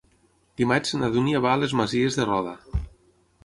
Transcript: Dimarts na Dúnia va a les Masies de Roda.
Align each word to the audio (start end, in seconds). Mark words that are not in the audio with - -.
Dimarts 0.61 0.95
na 1.01 1.11
Dúnia 1.17 1.43
va 1.47 1.53
a 1.57 1.61
les 1.67 1.77
Masies 1.83 2.21
de 2.21 2.29
Roda. 2.33 2.59